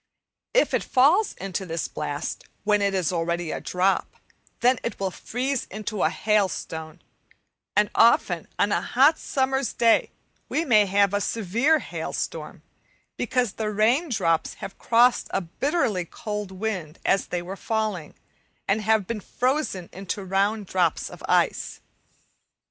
If 0.55 0.73
it 0.73 0.83
falls 0.83 1.33
into 1.33 1.63
this 1.63 1.87
blast 1.87 2.45
when 2.63 2.81
it 2.81 2.95
is 2.95 3.13
already 3.13 3.51
a 3.51 3.61
drop, 3.61 4.15
then 4.61 4.79
it 4.83 4.99
will 4.99 5.11
freeze 5.11 5.67
into 5.69 6.01
a 6.01 6.09
hailstone, 6.09 7.03
and 7.75 7.91
often 7.93 8.47
on 8.57 8.71
a 8.71 8.81
hot 8.81 9.19
summer's 9.19 9.73
day 9.73 10.09
we 10.49 10.65
may 10.65 10.87
have 10.87 11.13
a 11.13 11.21
severe 11.21 11.77
hailstorm, 11.77 12.63
because 13.15 13.53
the 13.53 13.69
rain 13.69 14.09
drops 14.09 14.55
have 14.55 14.79
crossed 14.79 15.27
a 15.29 15.41
bitterly 15.41 16.05
cold 16.05 16.49
wind 16.49 16.97
as 17.05 17.27
they 17.27 17.43
were 17.43 17.55
falling, 17.55 18.15
and 18.67 18.81
have 18.81 19.05
been 19.05 19.21
frozen 19.21 19.87
into 19.93 20.25
round 20.25 20.65
drops 20.65 21.11
of 21.11 21.21
ice. 21.29 21.79